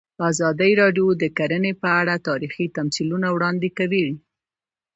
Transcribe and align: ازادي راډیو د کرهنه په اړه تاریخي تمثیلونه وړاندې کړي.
ازادي 0.29 0.71
راډیو 0.81 1.07
د 1.21 1.23
کرهنه 1.37 1.71
په 1.81 1.89
اړه 2.01 2.23
تاریخي 2.27 2.65
تمثیلونه 2.77 3.27
وړاندې 3.31 3.69
کړي. 3.77 4.05